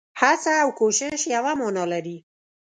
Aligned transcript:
هڅه 0.21 0.51
او 0.63 0.69
کوښښ 0.79 1.21
يوه 1.35 1.51
مانا 1.59 1.83
لري. 1.93 2.17